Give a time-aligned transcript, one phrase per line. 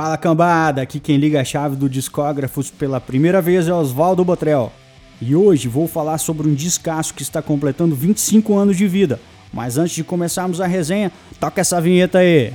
[0.00, 4.72] Fala cambada, aqui quem liga a chave do Discógrafos pela primeira vez é Oswaldo Botrel.
[5.20, 9.18] E hoje vou falar sobre um descasso que está completando 25 anos de vida.
[9.52, 12.52] Mas antes de começarmos a resenha, toca essa vinheta aí.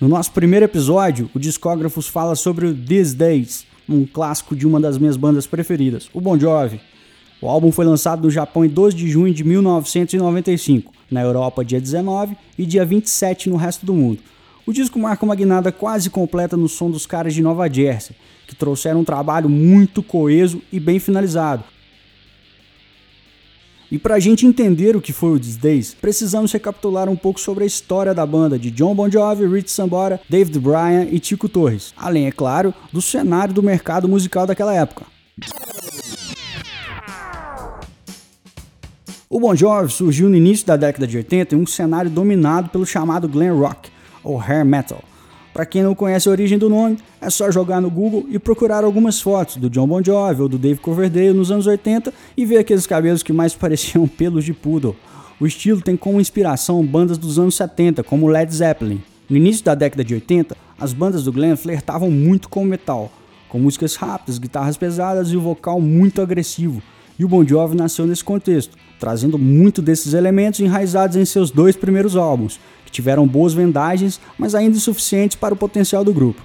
[0.00, 4.78] No nosso primeiro episódio, o Discógrafos fala sobre o These Days, um clássico de uma
[4.78, 6.80] das minhas bandas preferidas, o Bon Jovi.
[7.42, 11.80] O álbum foi lançado no Japão em 2 de junho de 1995, na Europa dia
[11.80, 14.20] 19 e dia 27 no resto do mundo.
[14.64, 18.14] O disco marca uma guinada quase completa no som dos caras de Nova Jersey,
[18.46, 21.64] que trouxeram um trabalho muito coeso e bem finalizado,
[23.90, 27.40] e para a gente entender o que foi o These Days, precisamos recapitular um pouco
[27.40, 31.48] sobre a história da banda de John Bon Jovi, Rich Sambora, David Bryan e Tico
[31.48, 35.06] Torres, além, é claro, do cenário do mercado musical daquela época.
[39.30, 42.84] O Bon Jovi surgiu no início da década de 80 em um cenário dominado pelo
[42.84, 43.90] chamado glam rock,
[44.22, 45.02] ou hair metal,
[45.58, 48.84] para quem não conhece a origem do nome, é só jogar no Google e procurar
[48.84, 52.58] algumas fotos do John Bon Jovi ou do Dave Coverdale nos anos 80 e ver
[52.58, 54.94] aqueles cabelos que mais pareciam pelos de poodle.
[55.40, 59.02] O estilo tem como inspiração bandas dos anos 70, como Led Zeppelin.
[59.28, 63.10] No início da década de 80, as bandas do glam flertavam muito com o metal,
[63.48, 66.80] com músicas rápidas, guitarras pesadas e o vocal muito agressivo.
[67.18, 71.76] E o Bon Jovi nasceu nesse contexto, trazendo muito desses elementos enraizados em seus dois
[71.76, 76.42] primeiros álbuns, que tiveram boas vendagens, mas ainda insuficientes para o potencial do grupo.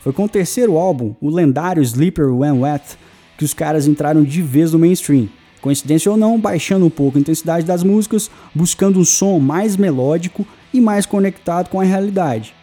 [0.00, 2.98] Foi com o terceiro álbum, o lendário Sleeper When Wet,
[3.38, 5.28] que os caras entraram de vez no mainstream.
[5.60, 10.46] Coincidência ou não, baixando um pouco a intensidade das músicas, buscando um som mais melódico
[10.74, 12.54] e mais conectado com a realidade.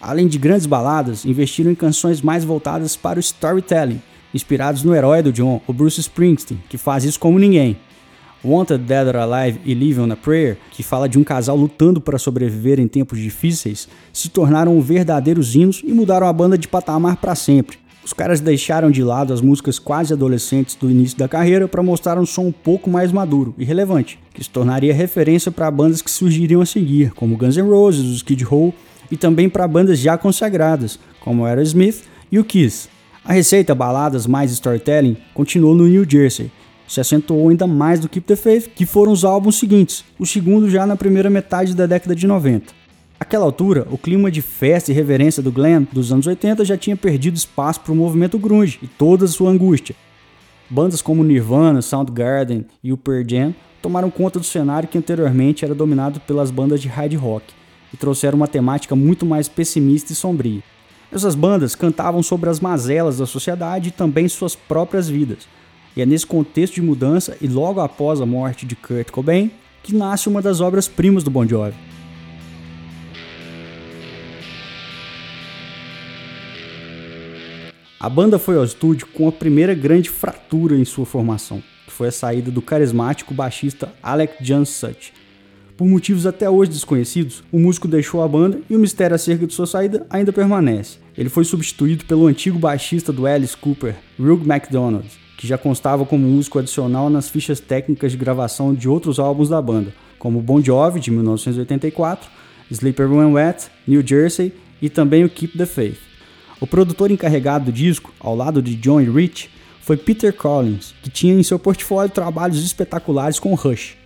[0.00, 4.02] Além de grandes baladas, investiram em canções mais voltadas para o storytelling,
[4.34, 7.76] inspirados no herói do John, o Bruce Springsteen, que faz isso como ninguém.
[8.44, 12.00] Wanted Dead or Alive e Live on a Prayer, que fala de um casal lutando
[12.00, 17.16] para sobreviver em tempos difíceis, se tornaram verdadeiros hinos e mudaram a banda de patamar
[17.16, 17.78] para sempre.
[18.04, 22.18] Os caras deixaram de lado as músicas quase adolescentes do início da carreira para mostrar
[22.18, 26.10] um som um pouco mais maduro e relevante, que se tornaria referência para bandas que
[26.10, 28.74] surgiriam a seguir, como Guns N' Roses, os Skid Row,
[29.08, 32.88] e também para bandas já consagradas, como Aerosmith e o Kiss.
[33.24, 36.50] A receita baladas mais storytelling continuou no New Jersey,
[36.92, 40.68] se acentuou ainda mais do Keep the Faith, que foram os álbuns seguintes, o segundo
[40.68, 42.70] já na primeira metade da década de 90.
[43.18, 46.94] Naquela altura, o clima de festa e reverência do glam dos anos 80 já tinha
[46.94, 49.96] perdido espaço para o movimento grunge e toda sua angústia.
[50.68, 55.74] Bandas como Nirvana, Soundgarden e o Pearl Jam tomaram conta do cenário que anteriormente era
[55.74, 57.54] dominado pelas bandas de hard rock
[57.90, 60.62] e trouxeram uma temática muito mais pessimista e sombria.
[61.10, 65.48] Essas bandas cantavam sobre as mazelas da sociedade e também suas próprias vidas,
[65.96, 69.50] e é nesse contexto de mudança e logo após a morte de Kurt Cobain
[69.82, 71.76] que nasce uma das obras-primas do Bon Jovi.
[77.98, 82.08] A banda foi ao estúdio com a primeira grande fratura em sua formação, que foi
[82.08, 85.12] a saída do carismático baixista Alec Janssuch.
[85.76, 89.54] Por motivos até hoje desconhecidos, o músico deixou a banda e o mistério acerca de
[89.54, 90.98] sua saída ainda permanece.
[91.16, 95.06] Ele foi substituído pelo antigo baixista do Alice Cooper, Rug MacDonald,
[95.42, 99.60] que já constava como músico adicional nas fichas técnicas de gravação de outros álbuns da
[99.60, 102.30] banda, como Bon Jovi, de 1984,
[102.70, 105.98] Sleeper When Wet, New Jersey e também o Keep the Faith.
[106.60, 111.34] O produtor encarregado do disco, ao lado de John Rich, foi Peter Collins, que tinha
[111.34, 113.96] em seu portfólio trabalhos espetaculares com Rush.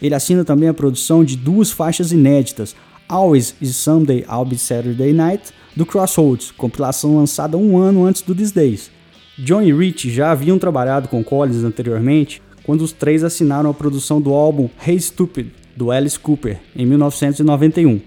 [0.00, 2.76] Ele assina também a produção de duas faixas inéditas,
[3.08, 8.36] Always e Someday I'll Be Saturday Night, do Crossroads, compilação lançada um ano antes do
[8.36, 8.95] These Days.
[9.38, 14.18] John e Rich já haviam trabalhado com Collins anteriormente, quando os três assinaram a produção
[14.18, 18.00] do álbum Hey Stupid, do Alice Cooper, em 1991.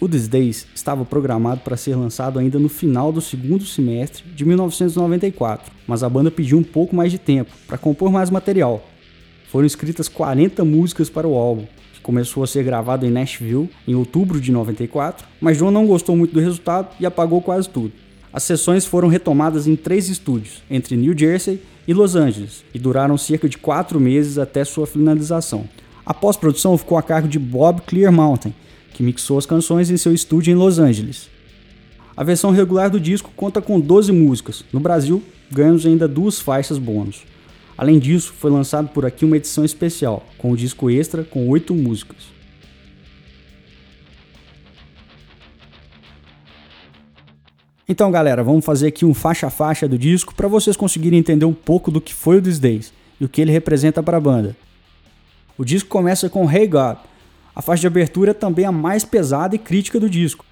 [0.00, 4.44] O These Days estava programado para ser lançado ainda no final do segundo semestre de
[4.44, 8.84] 1994, mas a banda pediu um pouco mais de tempo para compor mais material.
[9.52, 13.94] Foram escritas 40 músicas para o álbum, que começou a ser gravado em Nashville em
[13.94, 17.92] outubro de 94, mas John não gostou muito do resultado e apagou quase tudo.
[18.32, 23.18] As sessões foram retomadas em três estúdios, entre New Jersey e Los Angeles, e duraram
[23.18, 25.68] cerca de quatro meses até sua finalização.
[26.06, 28.54] A pós-produção ficou a cargo de Bob Clear Mountain,
[28.94, 31.28] que mixou as canções em seu estúdio em Los Angeles.
[32.16, 34.64] A versão regular do disco conta com 12 músicas.
[34.72, 37.22] No Brasil, ganhamos ainda duas faixas bônus.
[37.76, 41.74] Além disso, foi lançado por aqui uma edição especial, com o disco extra com oito
[41.74, 42.39] músicas.
[47.92, 51.44] Então, galera, vamos fazer aqui um faixa a faixa do disco para vocês conseguirem entender
[51.44, 54.20] um pouco do que foi o These Days e o que ele representa para a
[54.20, 54.56] banda.
[55.58, 56.98] O disco começa com Hey God.
[57.52, 60.44] A faixa de abertura é também a mais pesada e crítica do disco.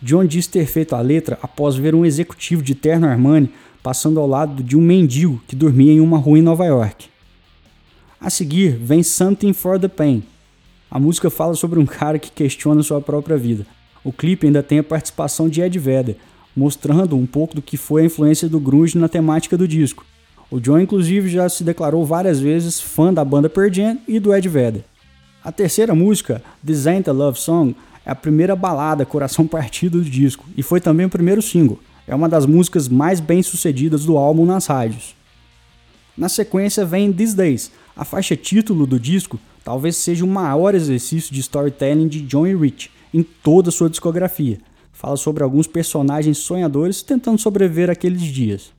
[0.00, 3.50] John diz ter feito a letra após ver um executivo de terno Armani
[3.82, 7.06] passando ao lado de um mendigo que dormia em uma rua em Nova York.
[8.20, 10.22] A seguir vem Something for the Pain.
[10.88, 13.66] A música fala sobre um cara que questiona sua própria vida.
[14.04, 16.16] O clipe ainda tem a participação de Ed Vedder,
[16.58, 20.04] mostrando um pouco do que foi a influência do grunge na temática do disco.
[20.50, 24.34] O John, inclusive, já se declarou várias vezes fã da banda Pearl Jam e do
[24.34, 24.82] Ed Vedder.
[25.44, 30.44] A terceira música, Design the Love Song, é a primeira balada coração partido do disco
[30.56, 31.78] e foi também o primeiro single.
[32.08, 35.14] É uma das músicas mais bem sucedidas do álbum nas rádios.
[36.16, 41.32] Na sequência vem These Days, a faixa título do disco talvez seja o maior exercício
[41.32, 44.58] de storytelling de John e Rich em toda sua discografia
[44.98, 48.72] fala sobre alguns personagens sonhadores tentando sobreviver aqueles dias.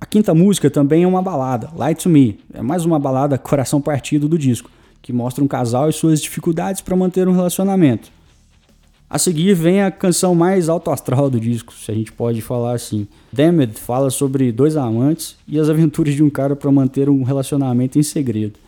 [0.00, 3.78] A quinta música também é uma balada, Light to Me, é mais uma balada coração
[3.78, 4.70] partido do disco,
[5.02, 8.10] que mostra um casal e suas dificuldades para manter um relacionamento.
[9.08, 12.72] A seguir vem a canção mais alto astral do disco, se a gente pode falar
[12.72, 13.06] assim.
[13.30, 17.98] Damned fala sobre dois amantes e as aventuras de um cara para manter um relacionamento
[17.98, 18.58] em segredo.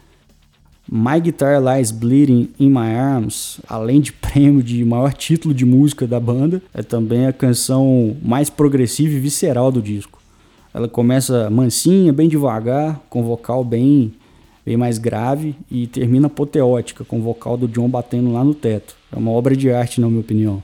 [0.88, 6.06] My Guitar Lies Bleeding in My Arms, além de prêmio de maior título de música
[6.06, 10.20] da banda, é também a canção mais progressiva e visceral do disco.
[10.72, 14.12] Ela começa mansinha, bem devagar, com vocal bem,
[14.64, 18.94] bem mais grave e termina apoteótica, com o vocal do John batendo lá no teto.
[19.10, 20.62] É uma obra de arte, na minha opinião.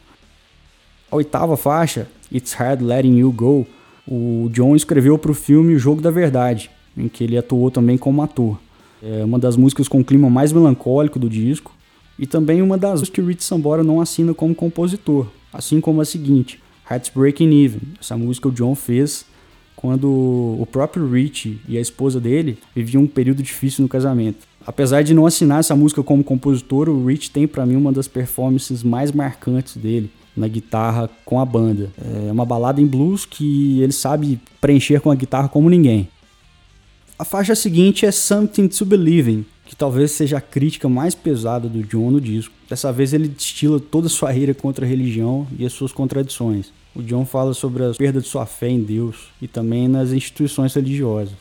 [1.11, 3.67] A oitava faixa, It's Hard Letting You Go,
[4.07, 7.99] o John escreveu para o filme O Jogo da Verdade, em que ele atuou também
[7.99, 8.59] como ator.
[9.03, 11.73] É uma das músicas com o clima mais melancólico do disco
[12.19, 16.61] e também uma das que Rich Sambora não assina como compositor, assim como a seguinte,
[16.89, 17.81] Hearts Breaking Even.
[18.01, 19.25] Essa música o John fez
[19.75, 24.47] quando o próprio Rich e a esposa dele viviam um período difícil no casamento.
[24.65, 28.07] Apesar de não assinar essa música como compositor, o Rich tem para mim uma das
[28.07, 31.91] performances mais marcantes dele na guitarra com a banda.
[32.29, 36.09] É uma balada em blues que ele sabe preencher com a guitarra como ninguém.
[37.23, 41.69] A faixa seguinte é Something to Believe in, que talvez seja a crítica mais pesada
[41.69, 42.53] do John no disco.
[42.69, 46.73] Dessa vez ele destila toda sua ira contra a religião e as suas contradições.
[46.93, 50.75] O John fala sobre a perda de sua fé em Deus e também nas instituições
[50.75, 51.37] religiosas.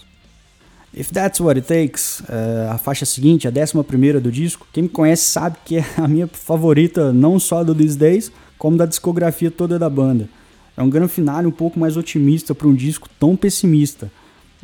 [0.93, 4.83] If That's What It Takes, uh, a faixa seguinte, a décima primeira do disco, quem
[4.83, 8.85] me conhece sabe que é a minha favorita não só do These Days, como da
[8.85, 10.29] discografia toda da banda.
[10.77, 14.11] É um grande final um pouco mais otimista para um disco tão pessimista.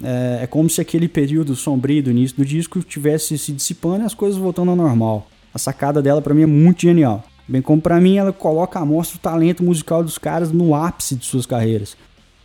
[0.04, 4.06] É, é, como se aquele período sombrio do início do disco tivesse se dissipando e
[4.06, 5.28] as coisas voltando ao normal.
[5.54, 7.24] A sacada dela para mim é muito genial.
[7.48, 11.16] Bem como para mim ela coloca a mostra o talento musical dos caras no ápice
[11.16, 11.96] de suas carreiras.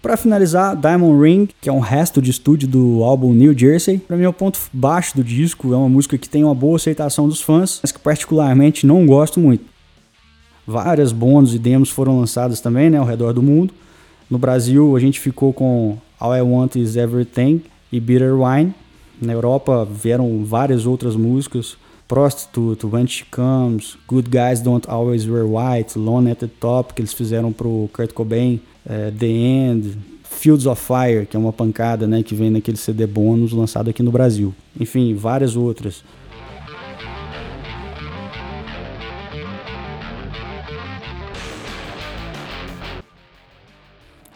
[0.00, 4.16] Para finalizar, Diamond Ring, que é um resto de estúdio do álbum New Jersey, para
[4.16, 7.28] mim é o ponto baixo do disco, é uma música que tem uma boa aceitação
[7.28, 9.64] dos fãs, mas que particularmente não gosto muito.
[10.66, 13.72] Várias bônus e demos foram lançadas também, né, ao redor do mundo.
[14.28, 18.72] No Brasil, a gente ficou com All I Want Is Everything e Bitter Wine.
[19.20, 21.76] Na Europa vieram várias outras músicas,
[22.06, 27.02] Prostitute, When She Comes, Good Guys Don't Always Wear White, Lone at the Top, que
[27.02, 32.06] eles fizeram pro Kurt Cobain, é, The End, Fields of Fire, que é uma pancada
[32.06, 34.54] né, que vem naquele CD bônus lançado aqui no Brasil.
[34.78, 36.04] Enfim, várias outras.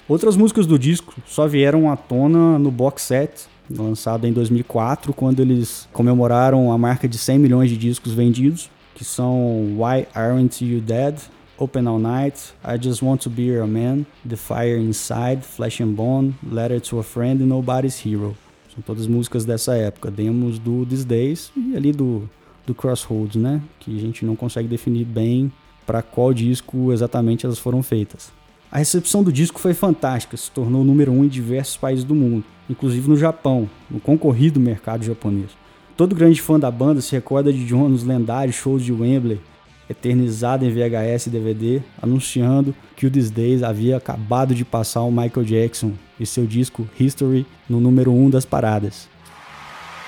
[0.09, 5.41] Outras músicas do disco só vieram à tona no box set, lançado em 2004, quando
[5.41, 10.81] eles comemoraram a marca de 100 milhões de discos vendidos, que são Why Aren't You
[10.81, 11.19] Dead,
[11.59, 15.95] Open All Night, I Just Want to Be Your Man, The Fire Inside, Flesh and
[15.95, 18.37] Bone, Letter to a Friend e Nobody's Hero.
[18.73, 22.31] São todas músicas dessa época, demos do These Days e ali do,
[22.65, 23.61] do Crossroads, né?
[23.81, 25.51] Que a gente não consegue definir bem
[25.85, 28.31] para qual disco exatamente elas foram feitas.
[28.71, 32.45] A recepção do disco foi fantástica, se tornou número um em diversos países do mundo,
[32.69, 35.51] inclusive no Japão, no concorrido mercado japonês.
[35.97, 39.41] Todo grande fã da banda se recorda de John nos lendários shows de Wembley,
[39.89, 45.11] eternizado em VHS e DVD, anunciando que o These Days havia acabado de passar o
[45.11, 49.09] Michael Jackson e seu disco History no número um das paradas.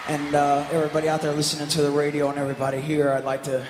[0.09, 3.63] And uh, everybody out there listening to the radio and everybody here, I'd like to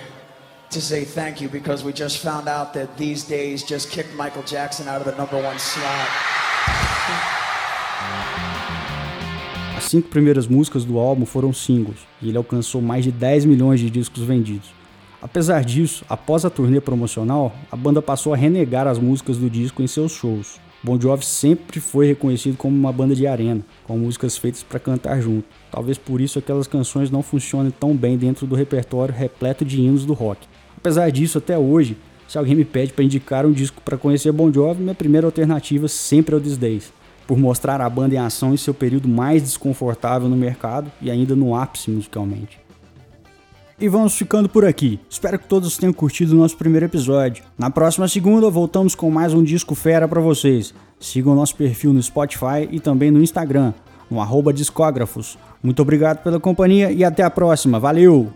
[0.69, 4.43] to say thank you because we just found out that these days just kicked Michael
[4.43, 6.09] Jackson out of the number one slot.
[9.75, 13.79] As cinco primeiras músicas do álbum foram singles e ele alcançou mais de 10 milhões
[13.79, 14.69] de discos vendidos.
[15.21, 19.81] Apesar disso, após a turnê promocional, a banda passou a renegar as músicas do disco
[19.81, 20.59] em seus shows.
[20.81, 25.19] Bon Jovi sempre foi reconhecido como uma banda de arena, com músicas feitas para cantar
[25.19, 25.45] junto.
[25.69, 30.05] Talvez por isso aquelas canções não funcionem tão bem dentro do repertório repleto de hinos
[30.05, 30.47] do rock.
[30.79, 34.51] Apesar disso, até hoje, se alguém me pede para indicar um disco para conhecer Bon
[34.51, 36.93] Jovi, minha primeira alternativa sempre é o These Days,
[37.27, 41.35] por mostrar a banda em ação em seu período mais desconfortável no mercado e ainda
[41.35, 42.57] no ápice musicalmente.
[43.77, 44.99] E vamos ficando por aqui.
[45.09, 47.43] Espero que todos tenham curtido o nosso primeiro episódio.
[47.57, 50.73] Na próxima segunda voltamos com mais um disco fera para vocês.
[50.97, 53.73] Sigam o nosso perfil no Spotify e também no Instagram,
[54.09, 55.37] no arroba discógrafos.
[55.61, 57.79] Muito obrigado pela companhia e até a próxima.
[57.79, 58.31] Valeu!